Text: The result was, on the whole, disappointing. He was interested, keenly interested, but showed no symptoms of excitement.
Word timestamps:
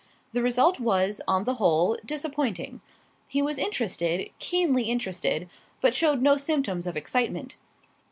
The 0.33 0.41
result 0.41 0.79
was, 0.79 1.21
on 1.27 1.43
the 1.43 1.53
whole, 1.61 1.95
disappointing. 2.03 2.81
He 3.27 3.39
was 3.39 3.59
interested, 3.59 4.31
keenly 4.39 4.85
interested, 4.85 5.47
but 5.79 5.93
showed 5.93 6.23
no 6.23 6.37
symptoms 6.37 6.87
of 6.87 6.97
excitement. 6.97 7.55